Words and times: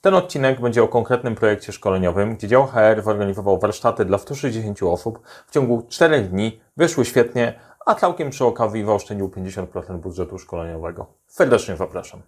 Ten 0.00 0.14
odcinek 0.14 0.60
będzie 0.60 0.82
o 0.82 0.88
konkretnym 0.88 1.34
projekcie 1.34 1.72
szkoleniowym, 1.72 2.36
gdzie 2.36 2.48
dział 2.48 2.66
HR 2.66 3.02
zorganizował 3.04 3.58
warsztaty 3.58 4.04
dla 4.04 4.18
160 4.18 4.82
osób. 4.82 5.20
W 5.46 5.50
ciągu 5.50 5.86
4 5.88 6.20
dni 6.20 6.60
wyszły 6.76 7.04
świetnie, 7.04 7.60
a 7.86 7.94
całkiem 7.94 8.30
przy 8.30 8.44
okazji 8.44 8.84
zaoszczędził 8.84 9.28
50% 9.28 9.98
budżetu 9.98 10.38
szkoleniowego. 10.38 11.06
Serdecznie 11.26 11.76
zapraszam. 11.76 12.22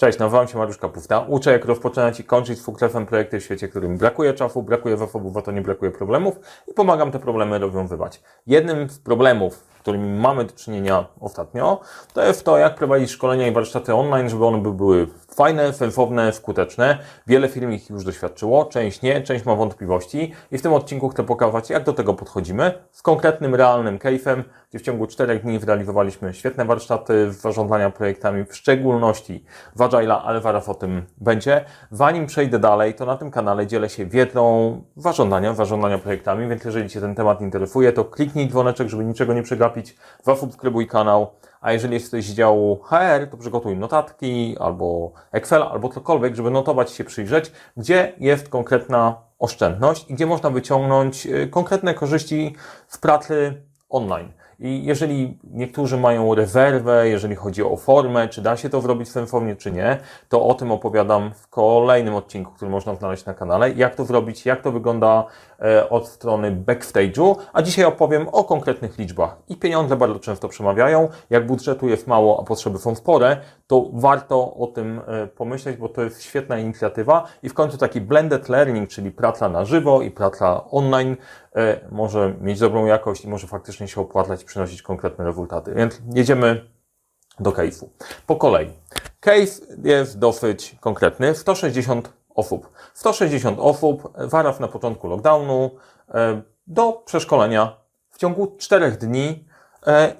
Cześć, 0.00 0.18
nazywam 0.18 0.48
się 0.48 0.58
Mariusz 0.58 0.78
Kapufta. 0.78 1.20
Uczę, 1.20 1.52
jak 1.52 1.64
rozpoczynać 1.64 2.20
i 2.20 2.24
kończyć 2.24 2.58
z 2.58 2.62
sukcesem 2.62 3.06
projekty 3.06 3.40
w 3.40 3.44
świecie, 3.44 3.68
którym 3.68 3.98
brakuje 3.98 4.34
czasu, 4.34 4.62
brakuje 4.62 4.96
zasobów, 4.96 5.36
a 5.36 5.42
to 5.42 5.52
nie 5.52 5.62
brakuje 5.62 5.90
problemów 5.90 6.40
i 6.68 6.74
pomagam 6.74 7.10
te 7.10 7.18
problemy 7.18 7.58
rozwiązywać. 7.58 8.22
Jednym 8.46 8.90
z 8.90 8.98
problemów, 8.98 9.64
którymi 9.80 10.20
mamy 10.20 10.44
do 10.44 10.52
czynienia 10.52 11.06
ostatnio, 11.20 11.80
to 12.14 12.24
jest 12.24 12.44
to, 12.44 12.58
jak 12.58 12.74
prowadzić 12.74 13.10
szkolenia 13.10 13.46
i 13.46 13.52
warsztaty 13.52 13.94
online, 13.94 14.28
żeby 14.28 14.46
one 14.46 14.58
były 14.58 15.06
fajne, 15.34 15.72
sensowne, 15.72 16.32
skuteczne. 16.32 16.98
Wiele 17.26 17.48
firm 17.48 17.72
ich 17.72 17.90
już 17.90 18.04
doświadczyło, 18.04 18.64
część 18.64 19.02
nie, 19.02 19.22
część 19.22 19.44
ma 19.44 19.54
wątpliwości 19.54 20.32
i 20.52 20.58
w 20.58 20.62
tym 20.62 20.72
odcinku 20.72 21.08
chcę 21.08 21.24
pokazać, 21.24 21.70
jak 21.70 21.84
do 21.84 21.92
tego 21.92 22.14
podchodzimy 22.14 22.72
z 22.90 23.02
konkretnym, 23.02 23.54
realnym 23.54 23.98
case'em, 23.98 24.42
gdzie 24.70 24.78
w 24.78 24.82
ciągu 24.82 25.06
czterech 25.06 25.42
dni 25.42 25.58
zrealizowaliśmy 25.58 26.34
świetne 26.34 26.64
warsztaty 26.64 27.32
z 27.32 27.40
zarządzania 27.40 27.90
projektami, 27.90 28.44
w 28.44 28.56
szczególności 28.56 29.44
w 29.76 29.78
Agile'a, 29.78 30.20
ale 30.24 30.40
zaraz 30.40 30.68
o 30.68 30.74
tym 30.74 31.02
będzie. 31.16 31.64
Zanim 31.90 32.26
przejdę 32.26 32.58
dalej, 32.58 32.94
to 32.94 33.06
na 33.06 33.16
tym 33.16 33.30
kanale 33.30 33.66
dzielę 33.66 33.88
się 33.88 34.06
wiedzą 34.06 34.82
zarządzania, 34.96 35.54
zarządzania 35.54 35.98
projektami, 35.98 36.48
więc 36.48 36.64
jeżeli 36.64 36.88
Cię 36.88 37.00
ten 37.00 37.14
temat 37.14 37.40
interesuje, 37.40 37.92
to 37.92 38.04
kliknij 38.04 38.48
dzwoneczek, 38.48 38.88
żeby 38.88 39.04
niczego 39.04 39.34
nie 39.34 39.42
przegapić, 39.42 39.79
zasubskrybuj 40.22 40.86
kanał, 40.86 41.30
a 41.60 41.72
jeżeli 41.72 41.94
jesteś 41.94 42.24
z 42.24 42.34
działu 42.34 42.80
HR, 42.82 43.30
to 43.30 43.36
przygotuj 43.36 43.76
notatki 43.76 44.56
albo 44.60 45.12
Excel, 45.32 45.62
albo 45.62 45.88
cokolwiek, 45.88 46.34
żeby 46.34 46.50
notować 46.50 46.90
się, 46.90 47.04
przyjrzeć, 47.04 47.52
gdzie 47.76 48.12
jest 48.18 48.48
konkretna 48.48 49.16
oszczędność 49.38 50.10
i 50.10 50.14
gdzie 50.14 50.26
można 50.26 50.50
wyciągnąć 50.50 51.26
y, 51.26 51.48
konkretne 51.48 51.94
korzyści 51.94 52.56
w 52.88 53.00
pracy 53.00 53.62
online. 53.88 54.32
I 54.60 54.84
jeżeli 54.84 55.38
niektórzy 55.50 55.96
mają 55.96 56.34
rezerwę, 56.34 57.08
jeżeli 57.08 57.36
chodzi 57.36 57.62
o 57.62 57.76
formę, 57.76 58.28
czy 58.28 58.42
da 58.42 58.56
się 58.56 58.68
to 58.68 58.80
zrobić 58.80 59.08
w 59.08 59.10
swoim 59.10 59.26
formie, 59.26 59.56
czy 59.56 59.72
nie, 59.72 59.98
to 60.28 60.46
o 60.46 60.54
tym 60.54 60.72
opowiadam 60.72 61.34
w 61.34 61.48
kolejnym 61.48 62.14
odcinku, 62.14 62.52
który 62.52 62.70
można 62.70 62.94
znaleźć 62.94 63.24
na 63.24 63.34
kanale. 63.34 63.70
Jak 63.70 63.94
to 63.94 64.04
zrobić, 64.04 64.46
jak 64.46 64.62
to 64.62 64.72
wygląda 64.72 65.24
e, 65.60 65.90
od 65.90 66.08
strony 66.08 66.52
backstage'u, 66.66 67.36
a 67.52 67.62
dzisiaj 67.62 67.84
opowiem 67.84 68.28
o 68.32 68.44
konkretnych 68.44 68.98
liczbach. 68.98 69.36
I 69.48 69.56
pieniądze 69.56 69.96
bardzo 69.96 70.18
często 70.18 70.48
przemawiają. 70.48 71.08
Jak 71.30 71.46
budżetu 71.46 71.88
jest 71.88 72.06
mało, 72.06 72.40
a 72.40 72.44
potrzeby 72.44 72.78
są 72.78 72.94
spore, 72.94 73.36
to 73.66 73.86
warto 73.92 74.54
o 74.54 74.66
tym 74.66 75.00
e, 75.06 75.26
pomyśleć, 75.26 75.76
bo 75.76 75.88
to 75.88 76.02
jest 76.02 76.22
świetna 76.22 76.58
inicjatywa 76.58 77.24
i 77.42 77.48
w 77.48 77.54
końcu 77.54 77.78
taki 77.78 78.00
blended 78.00 78.48
learning, 78.48 78.88
czyli 78.88 79.10
praca 79.10 79.48
na 79.48 79.64
żywo 79.64 80.02
i 80.02 80.10
praca 80.10 80.64
online 80.70 81.16
może 81.90 82.34
mieć 82.40 82.58
dobrą 82.58 82.86
jakość 82.86 83.24
i 83.24 83.28
może 83.28 83.46
faktycznie 83.46 83.88
się 83.88 84.00
opłacać 84.00 84.42
i 84.42 84.46
przynosić 84.46 84.82
konkretne 84.82 85.24
rezultaty. 85.24 85.74
Więc 85.74 86.02
jedziemy 86.14 86.70
do 87.40 87.50
case'u. 87.50 87.88
Po 88.26 88.36
kolei. 88.36 88.72
Case 89.20 89.62
jest 89.84 90.18
dosyć 90.18 90.76
konkretny. 90.80 91.34
160 91.34 92.12
osób. 92.34 92.70
160 92.94 93.58
osób, 93.60 94.12
zaraz 94.18 94.60
na 94.60 94.68
początku 94.68 95.08
lockdownu, 95.08 95.70
e, 96.08 96.42
do 96.66 96.92
przeszkolenia 96.92 97.76
w 98.10 98.18
ciągu 98.18 98.56
4 98.58 98.90
dni 98.90 99.50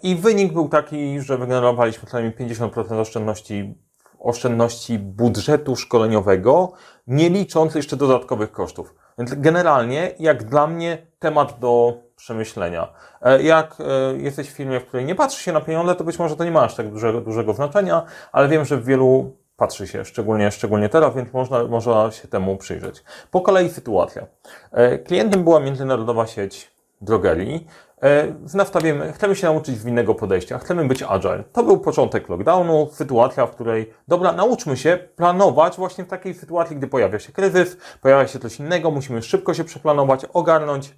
i 0.02 0.16
wynik 0.16 0.52
był 0.52 0.68
taki, 0.68 1.20
że 1.20 1.38
wygenerowaliśmy 1.38 2.08
co 2.08 2.16
najmniej 2.16 2.36
50% 2.36 3.00
oszczędności 3.00 3.74
oszczędności 4.20 4.98
budżetu 4.98 5.76
szkoleniowego, 5.76 6.72
nie 7.06 7.30
licząc 7.30 7.74
jeszcze 7.74 7.96
dodatkowych 7.96 8.52
kosztów. 8.52 8.94
Więc 9.20 9.34
generalnie, 9.34 10.14
jak 10.18 10.44
dla 10.44 10.66
mnie, 10.66 10.98
temat 11.18 11.58
do 11.58 11.94
przemyślenia. 12.16 12.88
E, 13.22 13.42
jak 13.42 13.76
e, 13.80 14.16
jesteś 14.16 14.48
w 14.50 14.52
firmie, 14.52 14.80
w 14.80 14.86
której 14.86 15.06
nie 15.06 15.14
patrzy 15.14 15.42
się 15.42 15.52
na 15.52 15.60
pieniądze, 15.60 15.94
to 15.94 16.04
być 16.04 16.18
może 16.18 16.36
to 16.36 16.44
nie 16.44 16.50
ma 16.50 16.62
aż 16.62 16.74
tak 16.74 16.90
dużego, 16.90 17.20
dużego 17.20 17.52
znaczenia, 17.52 18.02
ale 18.32 18.48
wiem, 18.48 18.64
że 18.64 18.76
w 18.76 18.84
wielu 18.84 19.36
patrzy 19.56 19.86
się, 19.86 20.04
szczególnie, 20.04 20.50
szczególnie 20.50 20.88
teraz, 20.88 21.14
więc 21.14 21.32
można, 21.32 21.64
można 21.64 22.10
się 22.10 22.28
temu 22.28 22.56
przyjrzeć. 22.56 23.02
Po 23.30 23.40
kolei 23.40 23.70
sytuacja. 23.70 24.26
E, 24.72 24.98
klientem 24.98 25.44
była 25.44 25.60
międzynarodowa 25.60 26.26
sieć 26.26 26.70
drogerii, 27.00 27.66
z 28.44 28.54
nastawieniem, 28.54 29.12
chcemy 29.12 29.36
się 29.36 29.46
nauczyć 29.46 29.84
innego 29.84 30.14
podejścia, 30.14 30.58
chcemy 30.58 30.84
być 30.84 31.02
agile. 31.02 31.44
To 31.52 31.62
był 31.62 31.80
początek 31.80 32.28
lockdownu, 32.28 32.88
sytuacja, 32.92 33.46
w 33.46 33.50
której, 33.50 33.92
dobra, 34.08 34.32
nauczmy 34.32 34.76
się 34.76 34.98
planować 35.16 35.76
właśnie 35.76 36.04
w 36.04 36.08
takiej 36.08 36.34
sytuacji, 36.34 36.76
gdy 36.76 36.86
pojawia 36.86 37.18
się 37.18 37.32
kryzys, 37.32 37.76
pojawia 38.00 38.28
się 38.28 38.38
coś 38.38 38.60
innego, 38.60 38.90
musimy 38.90 39.22
szybko 39.22 39.54
się 39.54 39.64
przeplanować, 39.64 40.26
ogarnąć, 40.32 40.94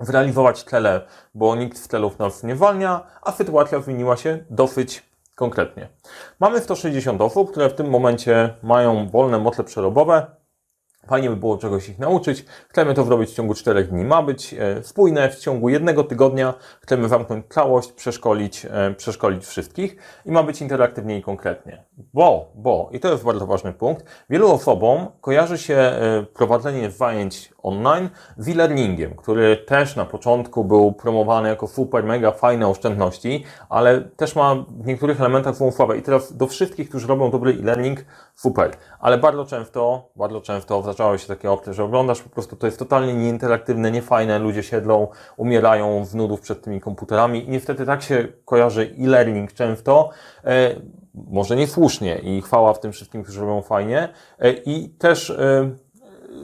zrealizować 0.00 0.62
cele, 0.62 1.06
bo 1.34 1.56
nikt 1.56 1.78
z 1.78 1.88
celów 1.88 2.18
nas 2.18 2.42
nie 2.42 2.54
walnia, 2.54 3.06
a 3.22 3.32
sytuacja 3.32 3.80
zmieniła 3.80 4.16
się 4.16 4.44
dosyć 4.50 5.02
konkretnie. 5.34 5.88
Mamy 6.40 6.60
160 6.60 7.20
osób, 7.20 7.50
które 7.50 7.70
w 7.70 7.74
tym 7.74 7.90
momencie 7.90 8.54
mają 8.62 9.08
wolne 9.08 9.38
moce 9.38 9.64
przerobowe, 9.64 10.26
Fajnie 11.06 11.30
by 11.30 11.36
było 11.36 11.58
czegoś 11.58 11.88
ich 11.88 11.98
nauczyć. 11.98 12.44
Chcemy 12.68 12.94
to 12.94 13.04
zrobić 13.04 13.30
w 13.30 13.34
ciągu 13.34 13.54
4 13.54 13.84
dni. 13.84 14.04
Ma 14.04 14.22
być 14.22 14.54
e, 14.54 14.82
spójne 14.82 15.30
w 15.30 15.38
ciągu 15.38 15.68
jednego 15.68 16.04
tygodnia. 16.04 16.54
Chcemy 16.80 17.08
zamknąć 17.08 17.46
całość, 17.48 17.92
przeszkolić, 17.92 18.66
e, 18.70 18.94
przeszkolić 18.96 19.46
wszystkich 19.46 19.96
i 20.26 20.30
ma 20.30 20.42
być 20.42 20.60
interaktywnie 20.60 21.18
i 21.18 21.22
konkretnie. 21.22 21.84
Bo, 22.14 22.52
bo, 22.54 22.88
i 22.92 23.00
to 23.00 23.12
jest 23.12 23.24
bardzo 23.24 23.46
ważny 23.46 23.72
punkt, 23.72 24.04
wielu 24.30 24.52
osobom 24.52 25.06
kojarzy 25.20 25.58
się 25.58 25.74
e, 25.74 26.26
prowadzenie 26.34 26.90
zajęć 26.90 27.53
online 27.64 28.08
z 28.36 28.48
e-learningiem, 28.48 29.14
który 29.14 29.56
też 29.56 29.96
na 29.96 30.04
początku 30.04 30.64
był 30.64 30.92
promowany 30.92 31.48
jako 31.48 31.66
super, 31.66 32.04
mega 32.04 32.30
fajne 32.30 32.68
oszczędności, 32.68 33.44
ale 33.68 34.00
też 34.00 34.36
ma 34.36 34.54
w 34.54 34.86
niektórych 34.86 35.20
elementach 35.20 35.54
złą 35.54 35.72
sławę. 35.72 35.98
I 35.98 36.02
teraz 36.02 36.36
do 36.36 36.46
wszystkich, 36.46 36.88
którzy 36.88 37.06
robią 37.06 37.30
dobry 37.30 37.50
e-learning, 37.50 38.04
super. 38.34 38.70
Ale 39.00 39.18
bardzo 39.18 39.44
często, 39.44 40.08
bardzo 40.16 40.40
często 40.40 40.82
zdarzały 40.82 41.18
się 41.18 41.28
takie 41.28 41.50
opcje, 41.50 41.74
że 41.74 41.84
oglądasz 41.84 42.22
po 42.22 42.30
prostu, 42.30 42.56
to 42.56 42.66
jest 42.66 42.78
totalnie 42.78 43.14
nieinteraktywne, 43.14 43.90
niefajne, 43.90 44.38
ludzie 44.38 44.62
siedlą, 44.62 45.08
umierają 45.36 46.04
z 46.04 46.14
nudów 46.14 46.40
przed 46.40 46.62
tymi 46.62 46.80
komputerami 46.80 47.44
i 47.44 47.50
niestety 47.50 47.86
tak 47.86 48.02
się 48.02 48.28
kojarzy 48.44 48.94
e-learning 48.98 49.52
często, 49.52 50.10
e, 50.44 50.74
może 51.14 51.56
niesłusznie 51.56 52.18
i 52.18 52.42
chwała 52.42 52.74
w 52.74 52.80
tym 52.80 52.92
wszystkim, 52.92 53.22
którzy 53.22 53.40
robią 53.40 53.62
fajnie 53.62 54.08
e, 54.38 54.52
i 54.52 54.88
też 54.88 55.30
e, 55.30 55.70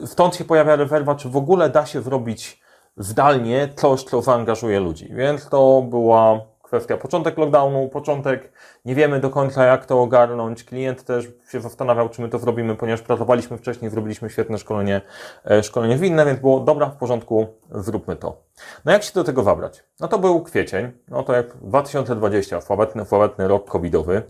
stąd 0.05 0.35
się 0.35 0.45
pojawia 0.45 0.75
rezerwa, 0.75 1.15
czy 1.15 1.29
w 1.29 1.37
ogóle 1.37 1.69
da 1.69 1.85
się 1.85 2.01
zrobić 2.01 2.61
zdalnie 2.97 3.69
coś, 3.75 4.03
co 4.03 4.21
zaangażuje 4.21 4.79
ludzi. 4.79 5.09
Więc 5.13 5.49
to 5.49 5.81
była 5.81 6.50
kwestia 6.71 6.97
początek 6.97 7.37
lockdownu, 7.37 7.89
początek, 7.89 8.51
nie 8.85 8.95
wiemy 8.95 9.19
do 9.19 9.29
końca 9.29 9.65
jak 9.65 9.85
to 9.85 10.01
ogarnąć. 10.01 10.63
Klient 10.63 11.03
też 11.03 11.27
się 11.51 11.61
zastanawiał, 11.61 12.09
czy 12.09 12.21
my 12.21 12.29
to 12.29 12.39
zrobimy, 12.39 12.75
ponieważ 12.75 13.01
pracowaliśmy 13.01 13.57
wcześniej, 13.57 13.91
zrobiliśmy 13.91 14.29
świetne 14.29 14.57
szkolenie, 14.57 15.01
e, 15.45 15.63
szkolenie 15.63 15.97
winne, 15.97 16.25
więc 16.25 16.39
było 16.39 16.59
dobra, 16.59 16.89
w 16.89 16.95
porządku, 16.95 17.47
zróbmy 17.71 18.15
to. 18.15 18.43
No 18.85 18.91
jak 18.91 19.03
się 19.03 19.11
do 19.13 19.23
tego 19.23 19.43
wabrać? 19.43 19.83
No 19.99 20.07
to 20.07 20.19
był 20.19 20.43
kwiecień, 20.43 20.91
no 21.07 21.23
to 21.23 21.33
jak 21.33 21.57
2020, 21.57 22.61
sławetny, 22.61 23.05
sławetny 23.05 23.47
rok 23.47 23.69
covidowy, 23.69 24.21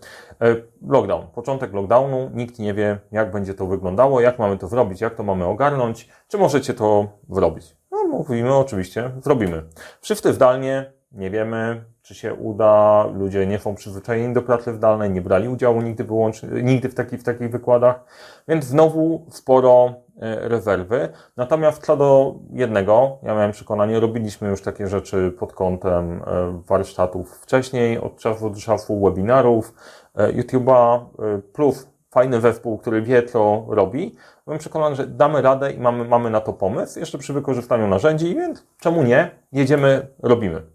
e, 0.42 0.56
lockdown, 0.88 1.28
początek 1.28 1.74
lockdownu, 1.74 2.32
nikt 2.34 2.60
nie 2.60 2.74
wie 2.74 3.00
jak 3.12 3.32
będzie 3.32 3.54
to 3.54 3.66
wyglądało, 3.66 4.22
jak 4.22 4.40
mamy 4.40 4.58
to 4.58 4.68
zrobić, 4.68 5.02
jak 5.02 5.16
to 5.16 5.24
mamy 5.24 5.46
ogarnąć, 5.46 6.10
czy 6.28 6.38
możecie 6.38 6.74
to 6.74 7.08
zrobić. 7.30 7.76
No 7.92 8.04
mówimy 8.04 8.56
oczywiście, 8.56 9.12
zrobimy. 9.24 9.64
Wszyscy 10.02 10.34
zdalnie, 10.34 11.01
nie 11.12 11.30
wiemy, 11.30 11.84
czy 12.02 12.16
się 12.16 12.34
uda. 12.34 13.06
Ludzie 13.14 13.48
nie 13.48 13.60
są 13.60 13.76
przyzwyczajeni 13.76 14.34
do 14.34 14.42
pracy 14.42 14.74
zdalnej, 14.74 15.12
nie 15.12 15.22
brali 15.22 15.50
udziału 15.50 15.82
nigdy, 15.82 16.04
wyłącznie, 16.04 16.50
nigdy 16.64 16.90
w, 16.90 16.96
taki, 16.96 17.18
w 17.18 17.24
takich 17.24 17.52
wykładach, 17.52 18.04
więc 18.48 18.66
znowu 18.66 19.26
sporo 19.30 19.94
e, 20.22 20.50
rezerwy. 20.50 21.10
Natomiast 21.38 21.86
co 21.86 21.98
do 21.98 22.36
jednego, 22.54 23.18
ja 23.24 23.36
miałem 23.36 23.52
przekonanie, 23.52 24.00
robiliśmy 24.00 24.50
już 24.50 24.62
takie 24.62 24.88
rzeczy 24.88 25.32
pod 25.40 25.54
kątem 25.54 26.22
e, 26.28 26.62
warsztatów 26.68 27.38
wcześniej, 27.38 27.98
od 27.98 28.18
czasu 28.18 28.50
do 28.50 28.60
czasu 28.60 29.02
webinarów, 29.02 29.74
e, 30.16 30.34
YouTube'a, 30.34 31.06
plus 31.54 31.88
fajny 32.10 32.42
zespół, 32.42 32.78
który 32.78 33.02
wie, 33.02 33.24
co 33.24 33.66
robi. 33.70 34.16
Byłem 34.46 34.60
przekonany, 34.60 34.96
że 34.96 35.08
damy 35.08 35.42
radę 35.42 35.72
i 35.72 35.80
mamy, 35.80 36.06
mamy 36.06 36.30
na 36.30 36.42
to 36.42 36.54
pomysł, 36.54 37.00
jeszcze 37.00 37.18
przy 37.18 37.34
wykorzystaniu 37.34 37.88
narzędzi, 37.88 38.36
więc 38.36 38.66
czemu 38.80 39.04
nie? 39.04 39.32
Jedziemy, 39.52 40.08
robimy 40.24 40.71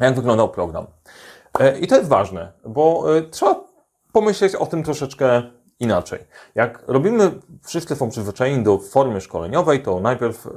jak 0.00 0.14
wyglądał 0.14 0.48
program. 0.48 0.86
E, 1.60 1.78
I 1.78 1.86
to 1.86 1.96
jest 1.96 2.08
ważne, 2.08 2.52
bo 2.64 3.16
e, 3.16 3.22
trzeba 3.22 3.64
pomyśleć 4.12 4.54
o 4.54 4.66
tym 4.66 4.82
troszeczkę 4.82 5.42
inaczej. 5.80 6.18
Jak 6.54 6.84
robimy, 6.86 7.30
wszyscy 7.62 7.96
są 7.96 8.10
przyzwyczajeni 8.10 8.64
do 8.64 8.78
formy 8.78 9.20
szkoleniowej, 9.20 9.82
to 9.82 10.00
najpierw 10.00 10.46
e, 10.46 10.50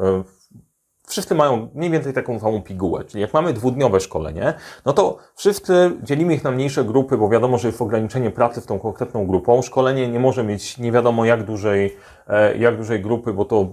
wszyscy 1.08 1.36
mają 1.36 1.70
mniej 1.76 1.90
więcej 1.90 2.14
taką 2.14 2.40
samą 2.40 2.62
pigułę, 2.62 3.04
czyli 3.04 3.22
jak 3.22 3.34
mamy 3.34 3.54
dwudniowe 3.54 4.00
szkolenie, 4.00 4.54
no 4.86 4.94
to 4.94 5.18
wszyscy 5.36 5.92
dzielimy 6.04 6.34
ich 6.34 6.44
na 6.44 6.52
mniejsze 6.52 6.84
grupy, 6.84 7.18
bo 7.18 7.30
wiadomo, 7.30 7.58
że 7.58 7.68
jest 7.68 7.82
ograniczenie 7.82 8.32
pracy 8.32 8.62
w 8.62 8.66
tą 8.66 8.80
konkretną 8.80 9.28
grupą. 9.28 9.62
Szkolenie 9.62 10.08
nie 10.08 10.20
może 10.20 10.44
mieć 10.44 10.78
nie 10.78 10.92
wiadomo 10.92 11.26
jak 11.26 11.44
dużej, 11.44 11.98
jak 12.60 12.78
dużej 12.78 13.02
grupy, 13.02 13.34
bo 13.34 13.46
to 13.46 13.70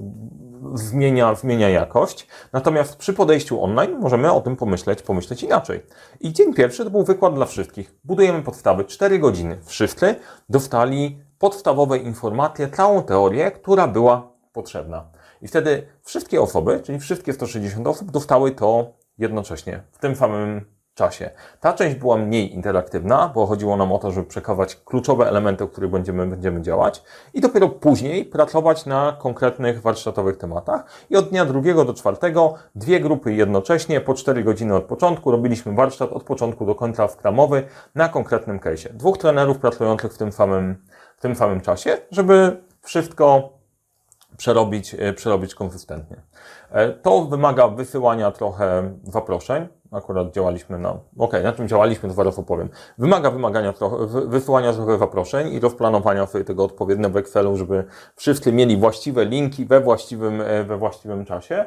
zmienia, 0.75 1.35
zmienia 1.35 1.69
jakość. 1.69 2.27
Natomiast 2.53 2.97
przy 2.97 3.13
podejściu 3.13 3.63
online 3.63 3.99
możemy 3.99 4.33
o 4.33 4.41
tym 4.41 4.57
pomyśleć, 4.57 5.03
pomyśleć 5.03 5.43
inaczej. 5.43 5.83
I 6.21 6.33
dzień 6.33 6.55
pierwszy 6.55 6.85
to 6.85 6.91
był 6.91 7.05
wykład 7.05 7.35
dla 7.35 7.47
wszystkich. 7.47 7.95
Budujemy 8.05 8.43
podstawy, 8.43 8.85
4 8.85 9.19
godziny. 9.19 9.59
Wszyscy 9.65 10.15
dostali 10.49 11.19
podstawowe 11.39 11.99
informacje, 11.99 12.69
całą 12.69 13.03
teorię, 13.03 13.51
która 13.51 13.89
była 13.89 14.33
potrzebna. 14.53 15.05
I 15.43 15.49
wtedy 15.49 15.87
wszystkie 16.03 16.41
osoby, 16.41 16.81
czyli 16.85 16.99
wszystkie 16.99 17.33
160 17.33 17.87
osób, 17.87 18.11
dostały 18.11 18.51
to 18.51 18.93
jednocześnie, 19.19 19.83
w 19.93 19.99
tym 19.99 20.17
samym 20.17 20.65
czasie. 20.95 21.31
Ta 21.61 21.73
część 21.73 21.97
była 21.97 22.17
mniej 22.17 22.55
interaktywna, 22.55 23.33
bo 23.35 23.47
chodziło 23.47 23.77
nam 23.77 23.93
o 23.93 23.99
to, 23.99 24.11
żeby 24.11 24.27
przekazywać 24.27 24.77
kluczowe 24.77 25.29
elementy, 25.29 25.65
o 25.65 25.69
których 25.69 25.91
będziemy, 25.91 26.27
będziemy 26.27 26.63
działać 26.63 27.03
i 27.35 27.41
dopiero 27.41 27.69
później 27.69 28.25
pracować 28.25 28.87
na 28.87 29.17
konkretnych 29.21 29.83
warsztatowych 29.83 30.37
tematach. 30.37 30.85
I 31.11 31.17
od 31.17 31.29
dnia 31.29 31.45
drugiego 31.45 31.85
do 31.85 31.95
czwartego 31.95 32.55
dwie 32.75 33.01
grupy 33.01 33.33
jednocześnie, 33.33 34.01
po 34.01 34.15
4 34.15 34.45
godziny 34.45 34.77
od 34.77 34.85
początku, 34.85 35.31
robiliśmy 35.31 35.75
warsztat 35.75 36.13
od 36.13 36.23
początku 36.23 36.67
do 36.67 36.75
końca 36.75 37.07
wkramowy 37.07 37.63
na 37.95 38.09
konkretnym 38.09 38.59
case'ie. 38.59 38.93
Dwóch 38.93 39.19
trenerów 39.19 39.59
pracujących 39.59 40.13
w 40.13 40.19
tym 40.19 40.33
samym, 40.33 40.85
w 41.17 41.21
tym 41.21 41.35
samym 41.35 41.61
czasie, 41.61 41.99
żeby 42.11 42.63
wszystko 42.83 43.53
przerobić, 44.37 44.97
przerobić 45.17 45.55
konsystentnie. 45.55 46.17
E, 46.71 46.91
to 46.91 47.25
wymaga 47.25 47.69
wysyłania 47.69 48.31
trochę 48.31 48.95
zaproszeń. 49.03 49.69
Akurat 49.93 50.33
działaliśmy 50.33 50.79
na, 50.79 50.99
ok, 51.19 51.33
na 51.43 51.53
czym 51.53 51.69
działaliśmy, 51.69 52.09
to 52.09 52.15
zaraz 52.15 52.39
opowiem. 52.39 52.69
Wymaga 52.99 53.31
wymagania 53.31 53.73
trochę, 53.73 54.07
wysyłania 54.07 54.73
trochę 54.73 54.99
zaproszeń 54.99 55.53
i 55.53 55.61
rozplanowania 55.61 56.27
sobie 56.27 56.45
tego 56.45 56.65
odpowiednio 56.65 57.11
w 57.11 57.17
Excelu, 57.17 57.57
żeby 57.57 57.85
wszyscy 58.17 58.53
mieli 58.53 58.77
właściwe 58.77 59.25
linki 59.25 59.65
we 59.65 59.81
właściwym, 59.81 60.41
e, 60.41 60.65
we 60.65 60.77
właściwym 60.77 61.25
czasie, 61.25 61.65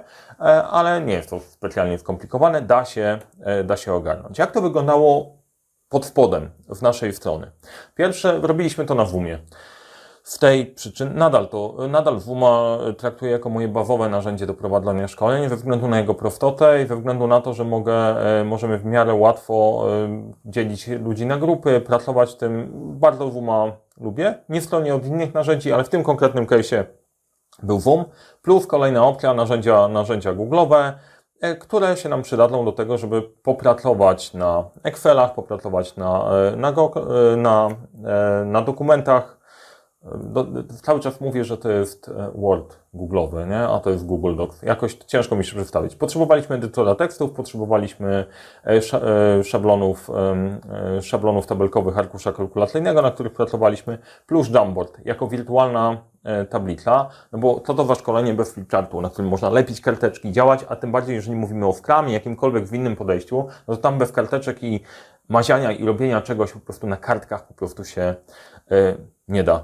ale 0.71 1.01
nie 1.01 1.13
jest 1.13 1.29
to 1.29 1.39
specjalnie 1.39 1.97
skomplikowane, 1.99 2.61
da 2.61 2.85
się, 2.85 3.19
da 3.63 3.77
się 3.77 3.93
ogarnąć. 3.93 4.37
Jak 4.37 4.51
to 4.51 4.61
wyglądało 4.61 5.37
pod 5.89 6.05
spodem 6.05 6.49
w 6.69 6.81
naszej 6.81 7.13
strony? 7.13 7.51
Pierwsze, 7.95 8.39
robiliśmy 8.41 8.85
to 8.85 8.95
na 8.95 9.05
WUMie. 9.05 9.39
Z 10.23 10.39
tej 10.39 10.65
przyczyny 10.65 11.13
nadal 11.13 11.47
to, 11.47 11.75
nadal 11.89 12.19
WUMA 12.19 12.77
traktuję 12.97 13.31
jako 13.31 13.49
moje 13.49 13.67
bawowe 13.67 14.09
narzędzie 14.09 14.45
do 14.45 14.53
prowadzenia 14.53 15.07
szkoleń 15.07 15.49
ze 15.49 15.55
względu 15.55 15.87
na 15.87 15.99
jego 15.99 16.13
prostotę 16.13 16.83
i 16.83 16.87
ze 16.87 16.95
względu 16.95 17.27
na 17.27 17.41
to, 17.41 17.53
że 17.53 17.63
mogę, 17.63 17.93
e, 18.39 18.43
możemy 18.43 18.77
w 18.77 18.85
miarę 18.85 19.13
łatwo 19.13 19.85
e, 19.89 20.31
dzielić 20.45 20.87
ludzi 20.87 21.25
na 21.25 21.37
grupy, 21.37 21.81
pracować 21.81 22.35
tym. 22.35 22.71
Bardzo 22.99 23.27
WUMA 23.27 23.71
lubię. 23.97 24.35
Nie 24.49 24.61
stronie 24.61 24.95
od 24.95 25.05
innych 25.05 25.33
narzędzi, 25.33 25.71
ale 25.71 25.83
w 25.83 25.89
tym 25.89 26.03
konkretnym 26.03 26.45
case'ie 26.45 26.83
był 27.63 27.79
WUM, 27.79 28.05
plus 28.41 28.67
kolejna 28.67 29.05
opcja, 29.05 29.33
narzędzia, 29.33 29.87
narzędzia 29.87 30.33
Google'owe, 30.33 30.93
e, 31.41 31.55
które 31.55 31.97
się 31.97 32.09
nam 32.09 32.21
przydadzą 32.21 32.65
do 32.65 32.71
tego, 32.71 32.97
żeby 32.97 33.21
popracować 33.21 34.33
na 34.33 34.65
Excelach, 34.83 35.33
popracować 35.33 35.95
na, 35.95 36.29
na, 36.57 36.73
na, 37.37 37.69
na 38.45 38.61
dokumentach, 38.61 39.42
do, 40.03 40.45
cały 40.81 40.99
czas 40.99 41.21
mówię, 41.21 41.43
że 41.43 41.57
to 41.57 41.71
jest 41.71 42.09
e, 42.09 42.31
Word 42.35 42.79
Google'owy, 42.93 43.49
nie? 43.49 43.59
a 43.59 43.79
to 43.79 43.89
jest 43.89 44.05
Google 44.05 44.35
Docs. 44.35 44.61
Jakoś 44.61 44.93
ciężko 44.93 45.35
mi 45.35 45.45
się 45.45 45.55
przedstawić. 45.55 45.95
Potrzebowaliśmy 45.95 46.55
edytora 46.55 46.95
tekstów, 46.95 47.31
potrzebowaliśmy 47.31 48.25
e, 48.65 48.69
e, 48.69 49.43
szablonów, 49.43 50.09
szablonów 51.01 51.45
tabelkowych 51.45 51.97
arkusza 51.97 52.33
kalkulacyjnego, 52.33 53.01
na 53.01 53.11
których 53.11 53.33
pracowaliśmy, 53.33 53.97
plus 54.27 54.49
Jamboard 54.49 55.05
jako 55.05 55.27
wirtualna 55.27 55.97
tablica, 56.49 57.09
no 57.31 57.39
bo 57.39 57.59
to 57.59 57.73
to 57.73 57.85
wasz 57.85 57.97
szkolenie 57.97 58.33
bez 58.33 58.53
flipchartu, 58.53 59.01
na 59.01 59.09
którym 59.09 59.31
można 59.31 59.49
lepić 59.49 59.81
karteczki, 59.81 60.31
działać, 60.31 60.65
a 60.69 60.75
tym 60.75 60.91
bardziej, 60.91 61.15
jeżeli 61.15 61.35
mówimy 61.35 61.67
o 61.67 61.73
Scrumie, 61.73 62.13
jakimkolwiek 62.13 62.65
w 62.65 62.73
innym 62.73 62.95
podejściu, 62.95 63.47
no 63.67 63.75
to 63.75 63.81
tam 63.81 63.97
bez 63.97 64.11
karteczek 64.11 64.63
i 64.63 64.81
maziania 65.33 65.71
i 65.71 65.85
robienia 65.85 66.21
czegoś 66.21 66.51
po 66.51 66.59
prostu 66.59 66.87
na 66.87 66.97
kartkach 66.97 67.47
po 67.47 67.53
prostu 67.53 67.85
się 67.85 68.15
nie 69.27 69.43
da. 69.43 69.63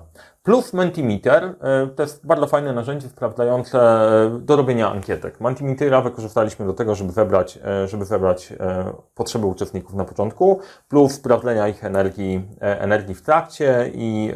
Plus 0.49 0.73
Mentimeter 0.73 1.43
e, 1.43 1.87
to 1.87 2.03
jest 2.03 2.25
bardzo 2.25 2.47
fajne 2.47 2.73
narzędzie 2.73 3.07
sprawdzające 3.07 3.79
e, 3.79 4.39
do 4.39 4.55
robienia 4.55 4.91
ankietek. 4.91 5.39
Mentimetera 5.39 6.01
wykorzystaliśmy 6.01 6.65
do 6.65 6.73
tego, 6.73 6.95
żeby 6.95 7.11
wybrać, 7.11 7.59
e, 7.65 7.87
żeby 7.87 8.05
wybrać 8.05 8.53
potrzeby 9.15 9.45
uczestników 9.45 9.93
na 9.93 10.05
początku, 10.05 10.59
plus 10.87 11.11
sprawdzenia 11.11 11.67
ich 11.67 11.85
energii, 11.85 12.47
energii 12.59 13.15
w 13.15 13.21
trakcie 13.21 13.91
i 13.93 14.33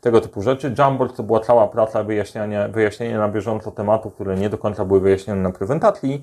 tego 0.00 0.20
typu 0.20 0.42
rzeczy. 0.42 0.74
Jamboard 0.78 1.16
to 1.16 1.22
była 1.22 1.40
cała 1.40 1.68
praca 1.68 2.04
wyjaśniania, 2.04 2.68
wyjaśnienia 2.68 3.18
na 3.18 3.28
bieżąco 3.28 3.70
tematów, 3.70 4.14
które 4.14 4.34
nie 4.36 4.50
do 4.50 4.58
końca 4.58 4.84
były 4.84 5.00
wyjaśnione 5.00 5.42
na 5.42 5.52
prezentacji. 5.52 6.22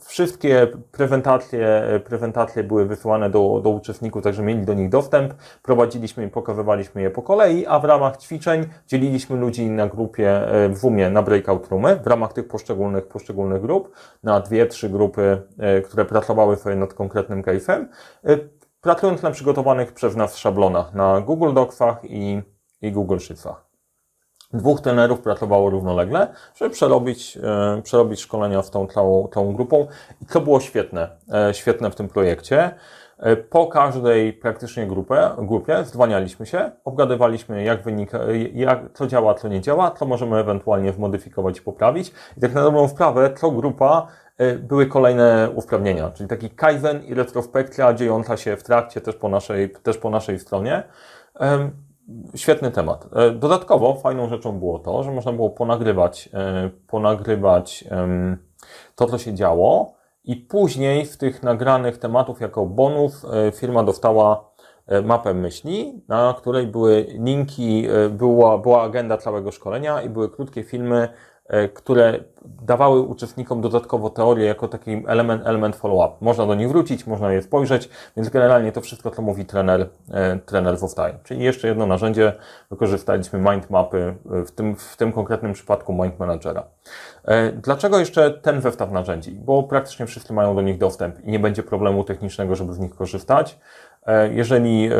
Wszystkie 0.00 0.66
prezentacje, 0.92 1.82
prezentacje 2.04 2.64
były 2.64 2.86
wysyłane 2.86 3.30
do, 3.30 3.60
do 3.64 3.70
uczestników, 3.70 4.24
także 4.24 4.42
mieli 4.42 4.64
do 4.64 4.74
nich 4.74 4.88
dostęp. 4.88 5.34
Prowadziliśmy 5.62 6.24
i 6.24 6.28
pokazywaliśmy 6.28 7.02
je 7.02 7.10
po 7.10 7.22
kolei, 7.22 7.66
a 7.66 7.78
w 7.78 7.84
ramach 7.84 8.05
ramach 8.06 8.16
ćwiczeń 8.16 8.68
dzieliliśmy 8.86 9.36
ludzi 9.36 9.70
na 9.70 9.86
grupie 9.86 10.48
e, 10.48 10.68
w 10.68 10.84
umie 10.84 11.10
na 11.10 11.22
breakout 11.22 11.68
roomy 11.68 11.96
w 11.96 12.06
ramach 12.06 12.32
tych 12.32 12.48
poszczególnych, 12.48 13.08
poszczególnych 13.08 13.62
grup 13.62 13.94
na 14.22 14.40
dwie, 14.40 14.66
trzy 14.66 14.88
grupy, 14.88 15.42
e, 15.58 15.80
które 15.80 16.04
pracowały 16.04 16.56
sobie 16.56 16.76
nad 16.76 16.94
konkretnym 16.94 17.42
case'em, 17.42 17.86
e, 18.24 18.38
pracując 18.80 19.22
na 19.22 19.30
przygotowanych 19.30 19.92
przez 19.92 20.16
nas 20.16 20.36
szablonach 20.36 20.94
na 20.94 21.20
Google 21.20 21.54
Docsach 21.54 21.98
i, 22.04 22.42
i 22.82 22.92
Google 22.92 23.18
Sheetsach. 23.18 23.66
Dwóch 24.52 24.80
trenerów 24.80 25.20
pracowało 25.20 25.70
równolegle, 25.70 26.28
żeby 26.54 26.70
przerobić, 26.70 27.38
e, 27.42 27.82
przerobić 27.82 28.20
szkolenia 28.20 28.62
z 28.62 28.70
tą 28.70 28.86
całą, 28.86 29.28
tą 29.28 29.52
grupą. 29.52 29.86
I 30.22 30.26
to 30.26 30.40
było 30.40 30.60
świetne, 30.60 31.08
e, 31.32 31.54
świetne 31.54 31.90
w 31.90 31.94
tym 31.94 32.08
projekcie. 32.08 32.74
E, 33.18 33.36
po 33.36 33.66
każdej 33.66 34.32
praktycznie 34.32 34.86
grupie, 34.86 35.30
grupie 35.38 35.84
zdwanialiśmy 35.84 36.46
się, 36.46 36.70
obgadywaliśmy 36.84 37.64
jak 37.64 37.82
wynika, 37.82 38.18
jak, 38.54 38.92
co 38.94 39.06
działa, 39.06 39.34
co 39.34 39.48
nie 39.48 39.60
działa, 39.60 39.90
co 39.90 40.06
możemy 40.06 40.36
ewentualnie 40.36 40.92
zmodyfikować 40.92 41.60
poprawić. 41.60 42.12
I 42.36 42.40
tak 42.40 42.54
na 42.54 42.62
dobrą 42.62 42.88
sprawę, 42.88 43.34
co 43.36 43.50
grupa 43.50 44.06
e, 44.38 44.54
były 44.54 44.86
kolejne 44.86 45.50
usprawnienia, 45.54 46.10
czyli 46.10 46.28
taki 46.28 46.50
kaizen 46.50 47.04
i 47.04 47.14
retrospekcja 47.14 47.94
dziejąca 47.94 48.36
się 48.36 48.56
w 48.56 48.62
trakcie 48.62 49.00
też 49.00 49.16
po 49.16 49.28
naszej, 49.28 49.70
też 49.70 49.98
po 49.98 50.10
naszej 50.10 50.38
stronie. 50.38 50.82
Świetny 52.34 52.70
temat. 52.70 53.06
E, 53.12 53.30
dodatkowo 53.30 53.94
fajną 53.94 54.28
rzeczą 54.28 54.58
było 54.58 54.78
to, 54.78 55.02
że 55.02 55.12
można 55.12 55.32
było 55.32 55.50
ponagrywać, 55.50 56.28
ponagrywać 56.86 57.84
to, 58.94 59.06
co 59.06 59.18
się 59.18 59.34
działo, 59.34 59.95
i 60.26 60.36
później 60.36 61.06
z 61.06 61.18
tych 61.18 61.42
nagranych 61.42 61.98
tematów 61.98 62.40
jako 62.40 62.66
bonus 62.66 63.24
e, 63.24 63.52
firma 63.52 63.82
dostała 63.82 64.50
e, 64.86 65.02
mapę 65.02 65.34
myśli, 65.34 66.02
na 66.08 66.34
której 66.38 66.66
były 66.66 67.06
linki, 67.08 67.86
e, 67.88 68.08
była, 68.08 68.58
była 68.58 68.82
agenda 68.82 69.16
całego 69.16 69.52
szkolenia 69.52 70.02
i 70.02 70.08
były 70.08 70.30
krótkie 70.30 70.62
filmy 70.62 71.08
które 71.74 72.20
dawały 72.44 73.00
uczestnikom 73.00 73.60
dodatkowo 73.60 74.10
teorię 74.10 74.44
jako 74.44 74.68
taki 74.68 75.02
element, 75.06 75.46
element 75.46 75.76
follow-up. 75.76 76.14
Można 76.20 76.46
do 76.46 76.54
nich 76.54 76.68
wrócić, 76.68 77.06
można 77.06 77.32
je 77.32 77.42
spojrzeć, 77.42 77.88
więc 78.16 78.28
generalnie 78.28 78.72
to 78.72 78.80
wszystko, 78.80 79.10
co 79.10 79.22
mówi 79.22 79.44
trener, 79.44 79.88
e, 80.10 80.38
trener 80.38 80.76
zostaje. 80.76 81.18
Czyli 81.24 81.44
jeszcze 81.44 81.68
jedno 81.68 81.86
narzędzie, 81.86 82.32
wykorzystaliśmy 82.70 83.38
mind 83.38 83.70
mapy, 83.70 84.14
e, 84.32 84.44
w 84.44 84.50
tym, 84.50 84.76
w 84.76 84.96
tym 84.96 85.12
konkretnym 85.12 85.52
przypadku 85.52 85.92
mind 85.92 86.18
managera. 86.18 86.64
Dlaczego 87.62 87.98
jeszcze 87.98 88.30
ten 88.30 88.60
zestaw 88.60 88.92
narzędzi? 88.92 89.30
Bo 89.32 89.62
praktycznie 89.62 90.06
wszyscy 90.06 90.32
mają 90.32 90.54
do 90.54 90.62
nich 90.62 90.78
dostęp 90.78 91.20
i 91.24 91.30
nie 91.30 91.38
będzie 91.38 91.62
problemu 91.62 92.04
technicznego, 92.04 92.54
żeby 92.54 92.72
z 92.72 92.78
nich 92.78 92.94
korzystać. 92.94 93.58
E, 94.06 94.34
jeżeli 94.34 94.86
e, 94.86 94.92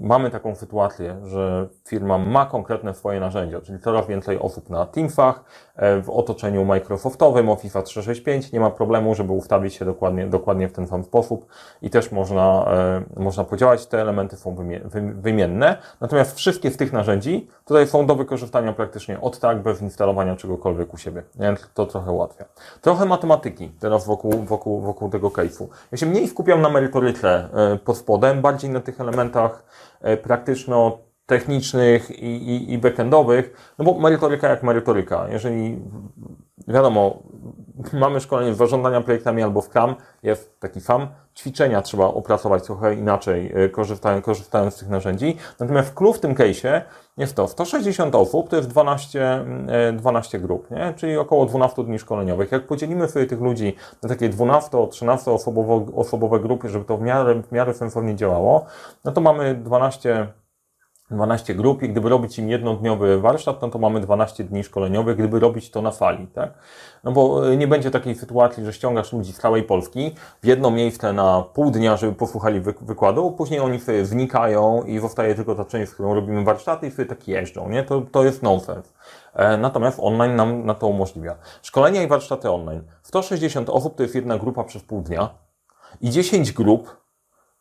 mamy 0.00 0.30
taką 0.30 0.54
sytuację, 0.54 1.16
że 1.24 1.68
firma 1.88 2.18
ma 2.18 2.46
konkretne 2.46 2.94
swoje 2.94 3.20
narzędzia, 3.20 3.60
czyli 3.60 3.78
coraz 3.78 4.06
więcej 4.06 4.38
osób 4.38 4.70
na 4.70 4.86
Teamsach, 4.86 5.44
e, 5.76 6.02
w 6.02 6.10
otoczeniu 6.10 6.64
Microsoftowym, 6.64 7.48
Office 7.48 7.82
365, 7.82 8.52
nie 8.52 8.60
ma 8.60 8.70
problemu, 8.70 9.14
żeby 9.14 9.32
ustawić 9.32 9.74
się 9.74 9.84
dokładnie, 9.84 10.26
dokładnie 10.26 10.68
w 10.68 10.72
ten 10.72 10.86
sam 10.86 11.04
sposób 11.04 11.46
i 11.82 11.90
też 11.90 12.12
można, 12.12 12.66
można 13.16 13.44
podziałać. 13.44 13.86
Te 13.86 14.00
elementy 14.00 14.36
są 14.36 14.56
wymienne. 15.14 15.76
Natomiast 16.00 16.36
wszystkie 16.36 16.70
z 16.70 16.76
tych 16.76 16.92
narzędzi 16.92 17.48
tutaj 17.64 17.86
są 17.86 18.06
do 18.06 18.14
wykorzystania 18.14 18.72
praktycznie 18.72 19.20
od 19.20 19.40
tak, 19.40 19.62
bez 19.62 19.82
instalowania 19.82 20.36
czegokolwiek 20.36 20.94
u 20.94 20.96
siebie, 20.96 21.22
więc 21.34 21.70
to 21.74 21.86
trochę 21.86 22.12
ułatwia. 22.12 22.44
Trochę 22.80 23.06
matematyki 23.06 23.68
teraz 23.80 24.06
wokół, 24.06 24.32
wokół, 24.32 24.80
wokół 24.80 25.10
tego 25.10 25.28
case'u. 25.28 25.66
Ja 25.92 25.98
się 25.98 26.06
mniej 26.06 26.28
skupiam 26.28 26.60
na 26.60 26.68
merytoryce 26.68 27.48
pod 27.84 27.96
spodem, 27.96 28.42
bardziej 28.42 28.53
na 28.62 28.80
tych 28.80 29.00
elementach 29.00 29.64
e, 30.00 30.16
praktyczno-technicznych 30.16 32.10
i, 32.10 32.36
i, 32.36 32.72
i 32.72 32.78
backendowych, 32.78 33.74
no 33.78 33.84
bo 33.84 34.00
merytoryka 34.00 34.48
jak 34.48 34.62
merytoryka. 34.62 35.28
Jeżeli, 35.28 35.78
wiadomo, 36.68 37.22
mamy 37.92 38.20
szkolenie 38.20 38.52
w 38.52 38.56
zarządzania 38.56 39.00
projektami 39.00 39.42
albo 39.42 39.60
w 39.60 39.68
KAM, 39.68 39.94
jest 40.22 40.60
taki 40.60 40.80
FAM, 40.80 41.08
ćwiczenia 41.36 41.82
trzeba 41.82 42.04
opracować 42.04 42.64
trochę 42.64 42.94
inaczej, 42.94 43.52
e, 43.54 43.68
korzystając, 43.68 44.24
korzystając 44.24 44.74
z 44.74 44.78
tych 44.78 44.88
narzędzi. 44.88 45.36
Natomiast 45.60 45.88
w 45.90 46.12
w 46.12 46.20
tym 46.20 46.34
case'ie 46.34 46.80
jest 47.16 47.36
to 47.36 47.48
160 47.48 48.14
osób, 48.14 48.48
to 48.48 48.56
jest 48.56 48.68
12, 48.68 49.44
12 49.96 50.38
e, 50.38 50.40
grup, 50.40 50.70
nie? 50.70 50.94
czyli 50.96 51.16
około 51.16 51.46
12 51.46 51.84
dni 51.84 51.98
szkoleniowych. 51.98 52.52
Jak 52.52 52.66
podzielimy 52.66 53.08
sobie 53.08 53.26
tych 53.26 53.40
ludzi 53.40 53.76
na 54.02 54.08
takie 54.08 54.30
12-13 54.30 55.30
osobowe, 55.30 55.86
osobowe 55.96 56.40
grupy, 56.40 56.68
żeby 56.68 56.84
to 56.84 56.96
w 56.96 57.00
miarę, 57.00 57.42
w 57.42 57.52
miarę 57.52 57.74
sensownie 57.74 58.16
działało, 58.16 58.66
no 59.04 59.12
to 59.12 59.20
mamy 59.20 59.54
12 59.54 60.28
12 61.14 61.54
grup 61.54 61.82
i 61.82 61.88
gdyby 61.88 62.08
robić 62.08 62.38
im 62.38 62.50
jednodniowy 62.50 63.20
warsztat, 63.20 63.62
no 63.62 63.68
to 63.68 63.78
mamy 63.78 64.00
12 64.00 64.44
dni 64.44 64.64
szkoleniowych, 64.64 65.16
gdyby 65.16 65.40
robić 65.40 65.70
to 65.70 65.82
na 65.82 65.90
fali, 65.90 66.26
tak? 66.26 66.54
No 67.04 67.12
bo 67.12 67.50
e, 67.52 67.56
nie 67.56 67.68
będzie 67.68 67.90
takiej 67.90 68.14
sytuacji, 68.14 68.64
że 68.64 68.72
ściągasz 68.72 69.12
ludzi 69.12 69.32
z 69.32 69.38
całej 69.38 69.62
Polski 69.62 70.14
w 70.42 70.46
jedno 70.46 70.70
miejsce 70.70 71.12
na 71.12 71.42
pół 71.42 71.70
dnia, 71.70 71.96
żeby 71.96 72.12
posłuchali 72.12 72.60
wykładu, 72.60 73.30
później 73.32 73.60
oni 73.60 73.80
sobie 73.80 74.04
wnikają 74.04 74.82
i 74.82 74.98
zostaje 74.98 75.34
tylko 75.34 75.54
ta 75.54 75.64
część, 75.64 75.90
z 75.90 75.94
którą 75.94 76.14
robimy 76.14 76.44
warsztaty 76.44 76.86
i 76.86 76.90
sobie 76.90 77.06
tak 77.06 77.28
jeżdżą, 77.28 77.68
nie? 77.68 77.82
To, 77.82 78.00
to 78.00 78.24
jest 78.24 78.42
nonsens. 78.42 78.92
E, 79.34 79.56
natomiast 79.56 79.98
online 80.02 80.36
nam 80.36 80.66
na 80.66 80.74
to 80.74 80.86
umożliwia. 80.86 81.36
Szkolenia 81.62 82.02
i 82.02 82.06
warsztaty 82.06 82.50
online. 82.50 82.82
160 83.02 83.70
osób 83.70 83.96
to 83.96 84.02
jest 84.02 84.14
jedna 84.14 84.38
grupa 84.38 84.64
przez 84.64 84.82
pół 84.82 85.02
dnia 85.02 85.28
i 86.00 86.10
10 86.10 86.52
grup 86.52 86.96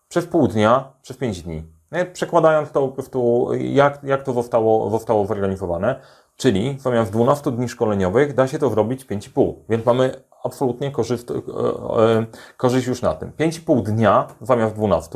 przez 0.08 0.26
pół 0.26 0.48
dnia 0.48 0.94
przez 1.02 1.18
5 1.18 1.42
dni. 1.42 1.73
Przekładając 2.14 2.72
to 2.72 2.88
po 2.88 2.94
prostu, 2.94 3.50
jak, 3.60 4.04
jak 4.04 4.24
to 4.24 4.34
zostało, 4.34 4.90
zostało 4.90 5.26
zorganizowane, 5.26 6.00
czyli 6.36 6.78
zamiast 6.80 7.12
12 7.12 7.52
dni 7.52 7.70
szkoleniowych 7.70 8.34
da 8.34 8.48
się 8.48 8.60
to 8.60 8.70
zrobić 8.70 9.06
5,5, 9.06 9.54
więc 9.70 9.86
mamy 9.86 10.24
absolutnie 10.44 10.92
korzyść, 10.92 11.24
e, 11.32 11.34
e, 11.36 12.26
korzyść 12.58 12.88
już 12.88 13.02
na 13.02 13.14
tym. 13.14 13.32
5,5 13.32 13.84
dnia 13.84 14.28
zamiast 14.42 14.76
12 14.76 15.10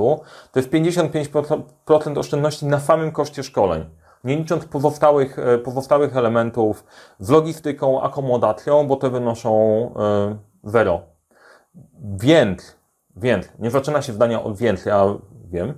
to 0.51 0.59
jest 0.59 0.69
55% 0.69 2.17
oszczędności 2.17 2.65
na 2.65 2.79
samym 2.79 3.11
koszcie 3.11 3.43
szkoleń. 3.43 3.85
Nie 4.23 4.37
licząc 4.37 4.65
pozostałych, 4.65 5.39
e, 5.39 5.57
pozostałych 5.57 6.17
elementów 6.17 6.83
z 7.19 7.29
logistyką, 7.29 8.01
akomodacją, 8.01 8.87
bo 8.87 8.95
te 8.95 9.09
wynoszą 9.09 9.91
zero. 10.63 11.01
Więc, 12.19 12.75
więc, 13.15 13.49
nie 13.59 13.71
zaczyna 13.71 14.01
się 14.01 14.13
zdania 14.13 14.43
od 14.43 14.57
więc, 14.57 14.85
ja 14.85 15.05
wiem, 15.51 15.73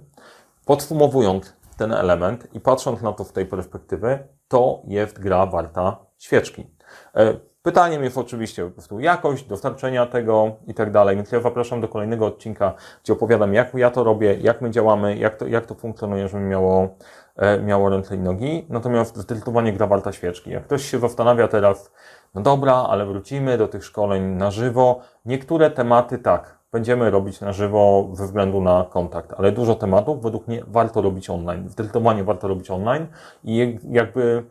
Podsumowując 0.70 1.54
ten 1.78 1.94
element 1.94 2.48
i 2.56 2.60
patrząc 2.60 3.02
na 3.02 3.14
to 3.14 3.24
z 3.24 3.34
tej 3.34 3.46
perspektywy, 3.46 4.20
to 4.48 4.82
jest 4.88 5.20
gra 5.20 5.46
warta 5.46 5.98
świeczki. 6.18 6.68
E, 7.16 7.34
pytaniem 7.62 8.04
jest 8.04 8.18
oczywiście 8.18 8.66
po 8.66 8.72
prostu 8.72 9.00
jakość 9.00 9.44
dostarczenia 9.44 10.06
tego 10.06 10.52
i 10.68 10.74
tak 10.74 10.92
dalej, 10.92 11.16
więc 11.16 11.32
ja 11.32 11.42
zapraszam 11.42 11.82
do 11.82 11.88
kolejnego 11.88 12.26
odcinka, 12.26 12.74
gdzie 13.04 13.14
opowiadam, 13.14 13.54
jak 13.54 13.74
ja 13.74 13.92
to 13.92 14.04
robię, 14.04 14.38
jak 14.42 14.62
my 14.62 14.72
działamy, 14.72 15.18
jak 15.18 15.38
to, 15.38 15.48
jak 15.48 15.66
to 15.66 15.76
funkcjonuje, 15.76 16.28
żeby 16.28 16.44
miało, 16.44 16.88
e, 17.36 17.60
miało 17.60 17.90
ręce 17.90 18.16
i 18.16 18.20
nogi. 18.20 18.66
Natomiast 18.70 19.18
zdecydowanie 19.18 19.74
gra 19.74 19.88
warta 19.88 20.12
świeczki. 20.12 20.52
Jak 20.52 20.64
ktoś 20.64 20.86
się 20.86 21.00
zastanawia 21.00 21.48
teraz, 21.48 21.92
no 22.36 22.42
dobra, 22.42 22.74
ale 22.74 23.06
wrócimy 23.06 23.58
do 23.58 23.68
tych 23.68 23.86
szkoleń 23.86 24.24
na 24.24 24.52
żywo, 24.52 25.00
niektóre 25.26 25.72
tematy 25.72 26.18
tak, 26.18 26.59
będziemy 26.72 27.10
robić 27.10 27.42
na 27.42 27.54
żywo 27.54 28.10
ze 28.14 28.26
względu 28.26 28.62
na 28.62 28.86
kontakt, 28.90 29.34
ale 29.38 29.52
dużo 29.52 29.76
tematów 29.76 30.24
według 30.24 30.48
mnie 30.48 30.64
warto 30.68 31.02
robić 31.02 31.30
online. 31.30 31.70
Zdecydowanie 31.70 32.24
warto 32.24 32.48
robić 32.48 32.72
online 32.72 33.08
i 33.44 33.80
jakby 33.90 34.44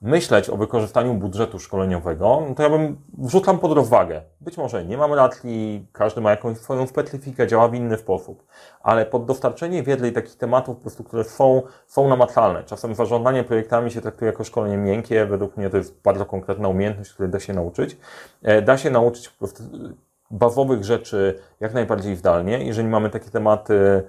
myśleć 0.00 0.50
o 0.50 0.56
wykorzystaniu 0.56 1.14
budżetu 1.14 1.58
szkoleniowego, 1.58 2.42
no 2.48 2.54
to 2.54 2.62
ja 2.62 2.70
bym 2.70 2.96
wrzucam 3.18 3.58
pod 3.58 3.72
rozwagę. 3.72 4.22
Być 4.40 4.56
może 4.56 4.84
nie 4.84 4.96
mam 4.96 5.12
racji, 5.12 5.86
każdy 5.92 6.20
ma 6.20 6.30
jakąś 6.30 6.58
swoją 6.58 6.86
specyfikę, 6.86 7.46
działa 7.46 7.68
w 7.68 7.74
inny 7.74 7.96
sposób, 7.96 8.46
ale 8.82 9.06
pod 9.06 9.24
dostarczenie 9.24 9.82
wiedzy 9.82 10.08
i 10.08 10.12
takich 10.12 10.36
tematów, 10.36 10.76
po 10.76 10.82
prostu, 10.82 11.04
które 11.04 11.24
są, 11.24 11.62
są 11.86 12.08
namacalne. 12.08 12.64
Czasem 12.64 12.94
zarządzanie 12.94 13.44
projektami 13.44 13.90
się 13.90 14.00
traktuje 14.00 14.30
jako 14.30 14.44
szkolenie 14.44 14.76
miękkie, 14.76 15.26
według 15.26 15.56
mnie 15.56 15.70
to 15.70 15.76
jest 15.76 16.02
bardzo 16.02 16.26
konkretna 16.26 16.68
umiejętność, 16.68 17.12
której 17.12 17.32
da 17.32 17.40
się 17.40 17.52
nauczyć. 17.52 17.96
E, 18.42 18.62
da 18.62 18.78
się 18.78 18.90
nauczyć 18.90 19.28
po 19.28 19.38
prostu 19.38 19.62
bazowych 20.30 20.84
rzeczy 20.84 21.38
jak 21.60 21.74
najbardziej 21.74 22.16
zdalnie. 22.16 22.64
Jeżeli 22.64 22.88
mamy 22.88 23.10
takie 23.10 23.30
tematy, 23.30 24.02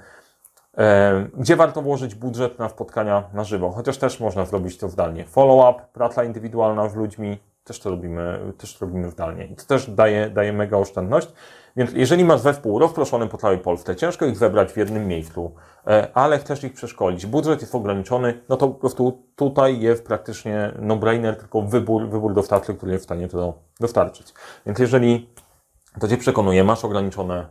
e, 0.77 1.27
gdzie 1.37 1.55
warto 1.55 1.81
włożyć 1.81 2.15
budżet 2.15 2.59
na 2.59 2.69
spotkania 2.69 3.23
na 3.33 3.43
żywo, 3.43 3.71
chociaż 3.71 3.97
też 3.97 4.19
można 4.19 4.45
zrobić 4.45 4.77
to 4.77 4.89
zdalnie. 4.89 5.25
Follow-up, 5.25 5.85
praca 5.93 6.23
indywidualna 6.23 6.89
z 6.89 6.95
ludźmi, 6.95 7.37
też 7.67 7.79
to 7.79 7.89
robimy, 7.89 8.39
też 8.57 8.77
to 8.77 8.85
robimy 8.85 9.09
zdalnie. 9.09 9.45
I 9.45 9.55
to 9.55 9.65
też 9.65 9.89
daje, 9.89 10.29
daje 10.29 10.53
mega 10.53 10.77
oszczędność. 10.77 11.27
Więc 11.77 11.93
jeżeli 11.93 12.25
masz 12.25 12.39
zespół 12.39 12.79
rozproszony 12.79 13.27
po 13.27 13.37
całej 13.37 13.57
Polsce, 13.57 13.95
ciężko 13.95 14.25
ich 14.25 14.37
zebrać 14.37 14.73
w 14.73 14.77
jednym 14.77 15.07
miejscu, 15.07 15.51
e, 15.87 16.07
ale 16.13 16.37
chcesz 16.39 16.63
ich 16.63 16.73
przeszkolić, 16.73 17.25
budżet 17.25 17.61
jest 17.61 17.75
ograniczony, 17.75 18.41
no 18.49 18.57
to 18.57 18.67
po 18.67 18.73
prostu 18.73 19.23
tutaj 19.35 19.79
jest 19.79 20.05
praktycznie 20.05 20.71
no-brainer, 20.79 21.35
tylko 21.35 21.61
wybór, 21.61 22.09
wybór 22.09 22.33
dostawcy, 22.33 22.73
który 22.73 22.91
jest 22.91 23.03
w 23.03 23.07
stanie 23.07 23.27
to 23.27 23.53
dostarczyć. 23.79 24.33
Więc 24.65 24.79
jeżeli 24.79 25.29
to 25.99 26.07
Cię 26.07 26.17
przekonuje, 26.17 26.63
masz 26.63 26.85
ograniczone 26.85 27.47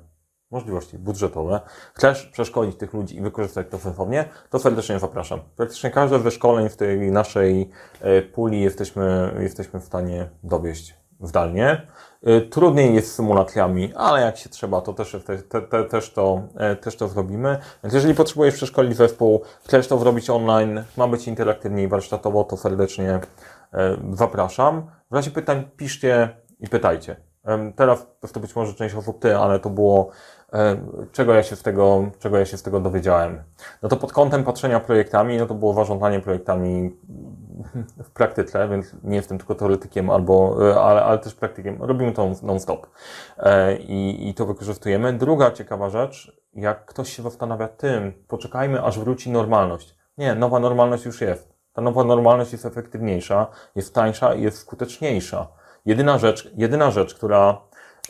możliwości 0.51 0.99
budżetowe, 0.99 1.61
chcesz 1.95 2.27
przeszkolić 2.27 2.77
tych 2.77 2.95
ludzi 2.95 3.17
i 3.17 3.21
wykorzystać 3.21 3.67
to 3.71 3.79
sensownie, 3.79 4.25
to 4.51 4.59
serdecznie 4.59 4.99
zapraszam. 4.99 5.41
Praktycznie 5.57 5.91
każde 5.91 6.21
ze 6.21 6.31
szkoleń 6.31 6.69
w 6.69 6.77
tej 6.77 7.11
naszej 7.11 7.71
e, 8.01 8.23
puli 8.23 8.61
jesteśmy, 8.61 9.35
jesteśmy 9.41 9.81
w 9.81 9.85
stanie 9.85 10.29
dowieść 10.43 10.95
zdalnie. 11.21 11.87
E, 12.23 12.41
trudniej 12.41 12.95
jest 12.95 13.13
z 13.13 13.15
symulacjami, 13.15 13.93
ale 13.95 14.21
jak 14.21 14.37
się 14.37 14.49
trzeba, 14.49 14.81
to 14.81 14.93
też, 14.93 15.17
te, 15.27 15.39
te, 15.39 15.63
te, 15.63 15.85
też, 15.85 16.13
to, 16.13 16.43
e, 16.57 16.77
też 16.77 16.97
to 16.97 17.09
zrobimy. 17.09 17.59
Więc 17.83 17.95
jeżeli 17.95 18.15
potrzebujesz 18.15 18.55
przeszkolić 18.55 18.97
zespół, 18.97 19.43
chcesz 19.65 19.89
to 19.89 19.99
zrobić 19.99 20.31
online, 20.31 20.85
ma 20.97 21.09
być 21.09 21.29
interaktywnie 21.29 21.83
i 21.83 21.89
warsztatowo, 21.89 22.45
to 22.45 22.57
serdecznie 22.57 23.21
zapraszam. 24.13 24.91
W 25.11 25.15
razie 25.15 25.31
pytań 25.31 25.69
piszcie 25.77 26.37
i 26.61 26.69
pytajcie. 26.69 27.26
Teraz 27.77 28.07
to 28.33 28.41
być 28.41 28.57
może 28.57 28.75
część 28.75 28.95
osób 28.95 29.19
ty, 29.19 29.37
ale 29.37 29.59
to 29.59 29.71
było, 29.71 30.11
czego 31.13 31.35
ja 31.35 31.43
się 31.43 31.57
z 31.57 31.63
tego, 31.63 32.11
czego 32.19 32.39
ja 32.39 32.47
się 32.47 32.57
z 32.57 32.63
tego 32.63 32.81
dowiedziałem. 32.81 33.43
No 33.83 33.89
to 33.89 33.97
pod 33.97 34.13
kątem 34.13 34.45
patrzenia 34.45 34.81
projektami, 34.81 35.37
no 35.37 35.47
to 35.47 35.55
było 35.55 35.75
zarządzanie 35.75 36.21
projektami 36.21 36.97
w 38.05 38.11
praktyce, 38.11 38.69
więc 38.69 38.95
nie 39.05 39.17
jestem 39.17 39.39
tylko 39.39 39.55
teoretykiem 39.55 40.11
albo, 40.11 40.57
e, 40.71 40.81
ale, 40.81 41.05
ale 41.05 41.19
też 41.19 41.35
praktykiem. 41.35 41.83
Robimy 41.83 42.13
to 42.13 42.31
non-stop 42.43 42.87
e, 43.39 43.77
I, 43.77 44.29
i 44.29 44.35
to 44.35 44.47
wykorzystujemy. 44.47 45.13
Druga 45.13 45.51
ciekawa 45.51 45.91
rzecz, 45.91 46.41
jak 46.55 46.85
ktoś 46.85 47.17
się 47.17 47.23
zastanawia 47.23 47.69
tym, 47.69 48.13
poczekajmy 48.29 48.83
aż 48.83 48.99
wróci 48.99 49.31
normalność. 49.31 49.97
Nie, 50.19 50.35
nowa 50.35 50.59
normalność 50.59 51.05
już 51.05 51.21
jest. 51.21 51.57
Ta 51.73 51.83
nowa 51.83 52.05
normalność 52.05 52.53
jest 52.53 52.67
efektywniejsza, 52.67 53.47
jest 53.75 53.95
tańsza 53.95 54.35
i 54.35 54.43
jest 54.43 54.59
skuteczniejsza. 54.59 55.49
Jedyna 55.87 56.19
rzecz, 56.19 56.51
jedyna 56.57 56.91
rzecz, 56.91 57.15
która 57.15 57.61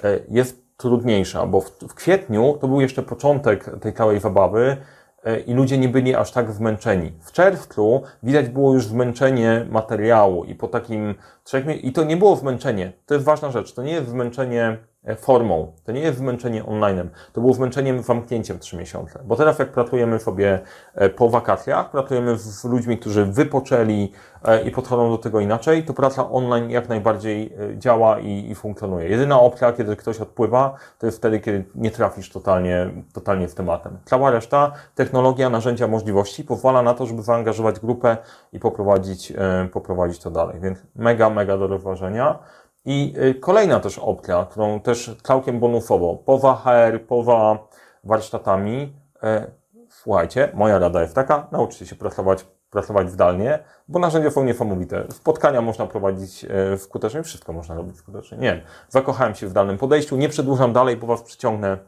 e, 0.04 0.18
jest 0.28 0.76
trudniejsza, 0.76 1.46
bo 1.46 1.60
w, 1.60 1.70
w 1.70 1.94
kwietniu 1.94 2.58
to 2.60 2.68
był 2.68 2.80
jeszcze 2.80 3.02
początek 3.02 3.70
tej 3.80 3.92
całej 3.92 4.20
zabawy 4.20 4.76
e, 5.24 5.40
i 5.40 5.54
ludzie 5.54 5.78
nie 5.78 5.88
byli 5.88 6.14
aż 6.14 6.32
tak 6.32 6.52
zmęczeni. 6.52 7.12
W 7.20 7.32
czerwcu 7.32 8.02
widać 8.22 8.48
było 8.48 8.74
już 8.74 8.86
zmęczenie 8.86 9.66
materiału 9.70 10.44
i 10.44 10.54
po 10.54 10.68
takim 10.68 11.14
trzech 11.44 11.84
i 11.84 11.92
to 11.92 12.04
nie 12.04 12.16
było 12.16 12.36
zmęczenie. 12.36 12.92
To 13.06 13.14
jest 13.14 13.26
ważna 13.26 13.50
rzecz. 13.50 13.74
To 13.74 13.82
nie 13.82 13.92
jest 13.92 14.08
zmęczenie 14.08 14.78
formą. 15.14 15.72
To 15.84 15.92
nie 15.92 16.00
jest 16.00 16.18
zmęczenie 16.18 16.64
online'em. 16.64 17.08
To 17.32 17.40
było 17.40 17.52
zmęczeniem 17.52 18.02
zamknięciem 18.02 18.58
trzy 18.58 18.76
miesiące. 18.76 19.20
Bo 19.24 19.36
teraz 19.36 19.58
jak 19.58 19.72
pracujemy 19.72 20.18
sobie 20.18 20.60
e, 20.94 21.08
po 21.08 21.28
wakacjach, 21.28 21.90
pracujemy 21.90 22.38
z 22.38 22.64
ludźmi, 22.64 22.98
którzy 22.98 23.24
wypoczęli 23.24 24.12
e, 24.44 24.62
i 24.62 24.70
podchodzą 24.70 25.10
do 25.10 25.18
tego 25.18 25.40
inaczej, 25.40 25.84
to 25.84 25.94
praca 25.94 26.30
online 26.30 26.70
jak 26.70 26.88
najbardziej 26.88 27.56
działa 27.78 28.18
i, 28.18 28.50
i 28.50 28.54
funkcjonuje. 28.54 29.08
Jedyna 29.08 29.40
opcja, 29.40 29.72
kiedy 29.72 29.96
ktoś 29.96 30.20
odpływa, 30.20 30.74
to 30.98 31.06
jest 31.06 31.18
wtedy, 31.18 31.40
kiedy 31.40 31.64
nie 31.74 31.90
trafisz 31.90 32.30
totalnie, 32.30 32.90
totalnie 33.12 33.48
z 33.48 33.54
tematem. 33.54 33.98
Cała 34.04 34.30
reszta, 34.30 34.72
technologia, 34.94 35.50
narzędzia, 35.50 35.88
możliwości 35.88 36.44
pozwala 36.44 36.82
na 36.82 36.94
to, 36.94 37.06
żeby 37.06 37.22
zaangażować 37.22 37.80
grupę 37.80 38.16
i 38.52 38.60
poprowadzić, 38.60 39.32
poprowadzić 39.72 40.18
to 40.18 40.30
dalej. 40.30 40.60
Więc 40.60 40.78
mega, 40.96 41.30
mega 41.30 41.58
do 41.58 41.66
rozważenia. 41.66 42.38
I 42.86 43.14
y, 43.18 43.34
kolejna 43.34 43.80
też 43.80 43.98
opcja, 43.98 44.46
którą 44.50 44.80
też 44.80 45.16
całkiem 45.22 45.60
bonusowo, 45.60 46.16
poza 46.16 46.54
HR, 46.54 47.06
poza 47.06 47.58
warsztatami, 48.04 48.96
e, 49.22 49.50
słuchajcie, 49.88 50.50
moja 50.54 50.78
rada 50.78 51.02
jest 51.02 51.14
taka, 51.14 51.46
nauczcie 51.52 51.86
się 51.86 51.96
pracować, 51.96 52.46
pracować 52.70 53.10
zdalnie, 53.10 53.58
bo 53.88 53.98
narzędzia 53.98 54.30
są 54.30 54.44
niesamowite. 54.44 55.04
Spotkania 55.10 55.60
można 55.60 55.86
prowadzić 55.86 56.44
e, 56.44 56.78
skutecznie, 56.78 57.22
wszystko 57.22 57.52
można 57.52 57.74
robić 57.74 57.96
skutecznie. 57.96 58.38
Nie 58.38 58.62
zakochałem 58.88 59.34
się 59.34 59.46
w 59.46 59.52
danym 59.52 59.78
podejściu, 59.78 60.16
nie 60.16 60.28
przedłużam 60.28 60.72
dalej, 60.72 60.96
bo 60.96 61.06
Was 61.06 61.22
przyciągnę 61.22 61.78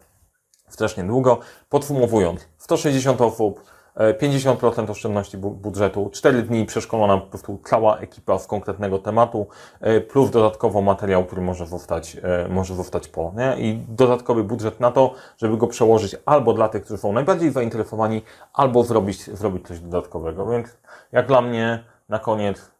strasznie 0.68 1.04
długo. 1.04 1.38
Podsumowując, 1.68 2.48
160 2.58 3.20
osób, 3.20 3.62
50% 3.98 4.90
oszczędności 4.90 5.38
bu- 5.38 5.50
budżetu, 5.50 6.10
4 6.12 6.42
dni 6.42 6.66
przeszkolona 6.66 7.18
po 7.18 7.26
prostu 7.26 7.58
cała 7.64 7.98
ekipa 7.98 8.38
z 8.38 8.46
konkretnego 8.46 8.98
tematu, 8.98 9.46
e, 9.80 10.00
plus 10.00 10.30
dodatkowo 10.30 10.82
materiał, 10.82 11.24
który 11.24 11.42
może 11.42 11.66
zostać, 11.66 12.16
e, 12.22 12.48
może 12.48 12.74
zostać 12.74 13.08
po, 13.08 13.32
nie? 13.36 13.56
I 13.58 13.84
dodatkowy 13.88 14.44
budżet 14.44 14.80
na 14.80 14.90
to, 14.90 15.14
żeby 15.36 15.56
go 15.56 15.66
przełożyć 15.66 16.16
albo 16.26 16.52
dla 16.52 16.68
tych, 16.68 16.84
którzy 16.84 16.98
są 16.98 17.12
najbardziej 17.12 17.50
zainteresowani, 17.50 18.22
albo 18.52 18.82
zrobić, 18.82 19.24
zrobić 19.24 19.66
coś 19.68 19.80
dodatkowego. 19.80 20.46
Więc 20.46 20.78
jak 21.12 21.26
dla 21.26 21.40
mnie, 21.40 21.84
na 22.08 22.18
koniec, 22.18 22.70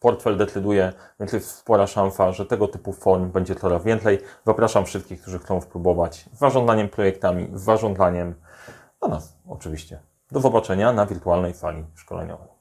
portfel 0.00 0.36
decyduje, 0.36 0.92
więc 1.20 1.32
jest 1.32 1.50
spora 1.50 1.86
szansa, 1.86 2.32
że 2.32 2.46
tego 2.46 2.68
typu 2.68 2.92
form 2.92 3.30
będzie 3.30 3.54
coraz 3.54 3.84
więcej. 3.84 4.18
Zapraszam 4.46 4.84
wszystkich, 4.84 5.22
którzy 5.22 5.38
chcą 5.38 5.60
spróbować 5.60 6.28
z 6.32 6.38
zarządzaniem 6.38 6.88
projektami, 6.88 7.48
z 7.52 7.60
zarządzaniem, 7.60 8.34
do 9.02 9.08
nas 9.08 9.36
oczywiście. 9.48 10.07
Do 10.32 10.40
zobaczenia 10.40 10.92
na 10.92 11.06
wirtualnej 11.06 11.54
sali 11.54 11.84
szkoleniowej. 11.94 12.57